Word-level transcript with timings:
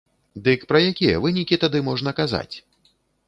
Дык 0.45 0.63
пра 0.71 0.79
якія 0.93 1.19
вынікі 1.27 1.59
тады 1.65 1.83
можна 1.91 2.15
казаць? 2.23 2.51